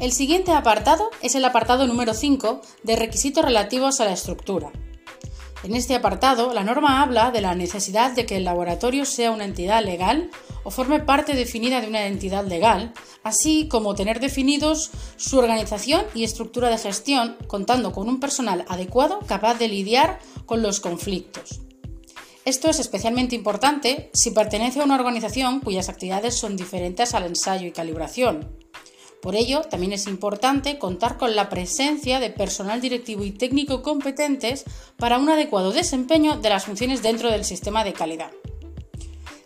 El 0.00 0.12
siguiente 0.12 0.52
apartado 0.52 1.10
es 1.20 1.34
el 1.34 1.44
apartado 1.44 1.86
número 1.86 2.14
5 2.14 2.62
de 2.84 2.96
requisitos 2.96 3.44
relativos 3.44 4.00
a 4.00 4.06
la 4.06 4.14
estructura. 4.14 4.72
En 5.62 5.76
este 5.76 5.94
apartado, 5.94 6.54
la 6.54 6.64
norma 6.64 7.02
habla 7.02 7.30
de 7.30 7.42
la 7.42 7.54
necesidad 7.54 8.12
de 8.12 8.24
que 8.24 8.38
el 8.38 8.44
laboratorio 8.44 9.04
sea 9.04 9.30
una 9.30 9.44
entidad 9.44 9.84
legal 9.84 10.30
o 10.64 10.70
forme 10.70 11.00
parte 11.00 11.34
definida 11.34 11.82
de 11.82 11.88
una 11.88 12.06
entidad 12.06 12.46
legal, 12.46 12.94
así 13.24 13.68
como 13.68 13.94
tener 13.94 14.20
definidos 14.20 14.90
su 15.16 15.38
organización 15.38 16.02
y 16.14 16.24
estructura 16.24 16.70
de 16.70 16.78
gestión, 16.78 17.36
contando 17.46 17.92
con 17.92 18.08
un 18.08 18.20
personal 18.20 18.64
adecuado 18.68 19.18
capaz 19.26 19.58
de 19.58 19.68
lidiar 19.68 20.18
con 20.46 20.62
los 20.62 20.80
conflictos. 20.80 21.60
Esto 22.46 22.70
es 22.70 22.80
especialmente 22.80 23.36
importante 23.36 24.10
si 24.14 24.30
pertenece 24.30 24.80
a 24.80 24.84
una 24.84 24.94
organización 24.94 25.60
cuyas 25.60 25.90
actividades 25.90 26.38
son 26.38 26.56
diferentes 26.56 27.12
al 27.14 27.26
ensayo 27.26 27.66
y 27.66 27.72
calibración. 27.72 28.59
Por 29.22 29.36
ello, 29.36 29.62
también 29.62 29.92
es 29.92 30.06
importante 30.06 30.78
contar 30.78 31.18
con 31.18 31.36
la 31.36 31.50
presencia 31.50 32.20
de 32.20 32.30
personal 32.30 32.80
directivo 32.80 33.24
y 33.24 33.32
técnico 33.32 33.82
competentes 33.82 34.64
para 34.96 35.18
un 35.18 35.28
adecuado 35.28 35.72
desempeño 35.72 36.38
de 36.38 36.48
las 36.48 36.64
funciones 36.64 37.02
dentro 37.02 37.30
del 37.30 37.44
sistema 37.44 37.84
de 37.84 37.92
calidad. 37.92 38.30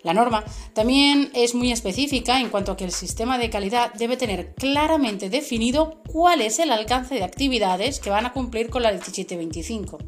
La 0.04 0.12
norma 0.12 0.44
también 0.74 1.30
es 1.34 1.54
muy 1.54 1.72
específica 1.72 2.38
en 2.38 2.50
cuanto 2.50 2.72
a 2.72 2.76
que 2.76 2.84
el 2.84 2.92
sistema 2.92 3.38
de 3.38 3.48
calidad 3.48 3.92
debe 3.94 4.18
tener 4.18 4.54
claramente 4.54 5.30
definido 5.30 6.02
cuál 6.06 6.42
es 6.42 6.58
el 6.58 6.70
alcance 6.70 7.14
de 7.14 7.24
actividades 7.24 8.00
que 8.00 8.10
van 8.10 8.26
a 8.26 8.32
cumplir 8.32 8.68
con 8.68 8.82
la 8.82 8.90
1725. 8.90 9.98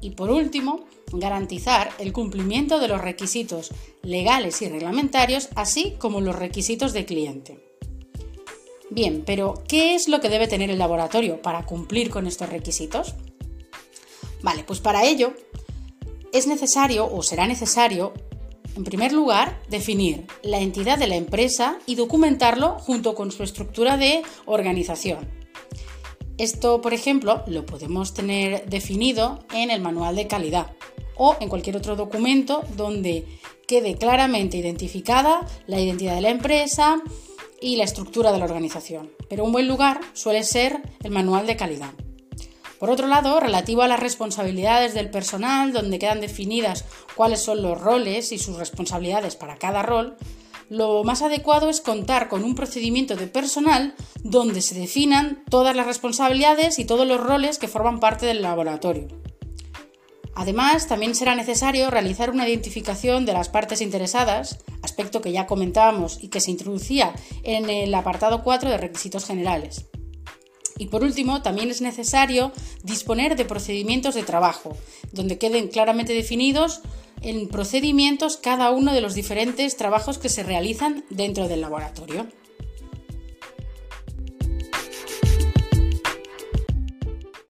Y 0.00 0.10
por 0.10 0.30
último, 0.30 0.84
garantizar 1.12 1.90
el 1.98 2.12
cumplimiento 2.12 2.80
de 2.80 2.88
los 2.88 3.00
requisitos 3.00 3.70
legales 4.02 4.60
y 4.62 4.68
reglamentarios, 4.68 5.48
así 5.54 5.94
como 5.98 6.20
los 6.20 6.36
requisitos 6.36 6.92
de 6.92 7.04
cliente. 7.04 7.67
Bien, 8.90 9.22
pero 9.26 9.62
¿qué 9.68 9.94
es 9.94 10.08
lo 10.08 10.20
que 10.20 10.28
debe 10.28 10.48
tener 10.48 10.70
el 10.70 10.78
laboratorio 10.78 11.42
para 11.42 11.66
cumplir 11.66 12.10
con 12.10 12.26
estos 12.26 12.48
requisitos? 12.48 13.14
Vale, 14.42 14.64
pues 14.64 14.80
para 14.80 15.04
ello 15.04 15.34
es 16.32 16.46
necesario 16.46 17.10
o 17.10 17.22
será 17.22 17.46
necesario, 17.46 18.12
en 18.76 18.84
primer 18.84 19.12
lugar, 19.12 19.60
definir 19.68 20.26
la 20.42 20.60
entidad 20.60 20.98
de 20.98 21.06
la 21.06 21.16
empresa 21.16 21.78
y 21.86 21.96
documentarlo 21.96 22.78
junto 22.78 23.14
con 23.14 23.30
su 23.30 23.42
estructura 23.42 23.96
de 23.96 24.22
organización. 24.46 25.28
Esto, 26.38 26.80
por 26.80 26.94
ejemplo, 26.94 27.42
lo 27.46 27.66
podemos 27.66 28.14
tener 28.14 28.64
definido 28.66 29.40
en 29.52 29.70
el 29.70 29.80
manual 29.80 30.14
de 30.14 30.28
calidad 30.28 30.72
o 31.16 31.36
en 31.40 31.48
cualquier 31.48 31.76
otro 31.76 31.96
documento 31.96 32.62
donde 32.76 33.26
quede 33.66 33.96
claramente 33.96 34.56
identificada 34.56 35.44
la 35.66 35.80
identidad 35.80 36.14
de 36.14 36.20
la 36.20 36.30
empresa, 36.30 37.02
y 37.60 37.76
la 37.76 37.84
estructura 37.84 38.32
de 38.32 38.38
la 38.38 38.44
organización, 38.44 39.10
pero 39.28 39.44
un 39.44 39.52
buen 39.52 39.68
lugar 39.68 40.00
suele 40.12 40.44
ser 40.44 40.80
el 41.02 41.10
manual 41.10 41.46
de 41.46 41.56
calidad. 41.56 41.92
Por 42.78 42.90
otro 42.90 43.08
lado, 43.08 43.40
relativo 43.40 43.82
a 43.82 43.88
las 43.88 43.98
responsabilidades 43.98 44.94
del 44.94 45.10
personal, 45.10 45.72
donde 45.72 45.98
quedan 45.98 46.20
definidas 46.20 46.84
cuáles 47.16 47.42
son 47.42 47.62
los 47.62 47.80
roles 47.80 48.30
y 48.30 48.38
sus 48.38 48.56
responsabilidades 48.56 49.34
para 49.34 49.56
cada 49.56 49.82
rol, 49.82 50.16
lo 50.68 51.02
más 51.02 51.22
adecuado 51.22 51.70
es 51.70 51.80
contar 51.80 52.28
con 52.28 52.44
un 52.44 52.54
procedimiento 52.54 53.16
de 53.16 53.26
personal 53.26 53.94
donde 54.22 54.60
se 54.60 54.78
definan 54.78 55.42
todas 55.50 55.74
las 55.74 55.86
responsabilidades 55.86 56.78
y 56.78 56.84
todos 56.84 57.06
los 57.06 57.20
roles 57.20 57.58
que 57.58 57.68
forman 57.68 58.00
parte 58.00 58.26
del 58.26 58.42
laboratorio. 58.42 59.08
Además, 60.38 60.86
también 60.86 61.16
será 61.16 61.34
necesario 61.34 61.90
realizar 61.90 62.30
una 62.30 62.48
identificación 62.48 63.26
de 63.26 63.32
las 63.32 63.48
partes 63.48 63.80
interesadas, 63.80 64.60
aspecto 64.82 65.20
que 65.20 65.32
ya 65.32 65.48
comentábamos 65.48 66.22
y 66.22 66.28
que 66.28 66.38
se 66.38 66.52
introducía 66.52 67.12
en 67.42 67.68
el 67.68 67.92
apartado 67.92 68.44
4 68.44 68.70
de 68.70 68.78
requisitos 68.78 69.24
generales. 69.24 69.86
Y 70.78 70.86
por 70.86 71.02
último, 71.02 71.42
también 71.42 71.72
es 71.72 71.80
necesario 71.80 72.52
disponer 72.84 73.34
de 73.34 73.46
procedimientos 73.46 74.14
de 74.14 74.22
trabajo, 74.22 74.76
donde 75.10 75.38
queden 75.38 75.66
claramente 75.66 76.12
definidos 76.12 76.82
en 77.20 77.48
procedimientos 77.48 78.36
cada 78.36 78.70
uno 78.70 78.92
de 78.92 79.00
los 79.00 79.16
diferentes 79.16 79.76
trabajos 79.76 80.18
que 80.18 80.28
se 80.28 80.44
realizan 80.44 81.04
dentro 81.10 81.48
del 81.48 81.62
laboratorio. 81.62 82.28